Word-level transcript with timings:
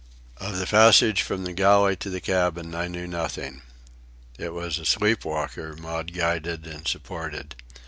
Of 0.37 0.57
the 0.57 0.65
passage 0.65 1.21
from 1.21 1.43
the 1.43 1.53
galley 1.53 1.95
to 1.97 2.09
the 2.09 2.19
cabin 2.19 2.73
I 2.73 2.87
knew 2.87 3.05
nothing. 3.05 3.61
It 4.39 4.51
was 4.51 4.79
a 4.79 4.85
sleep 4.85 5.23
walker 5.23 5.75
Maud 5.75 6.11
guided 6.15 6.65
and 6.65 6.87
supported. 6.87 7.55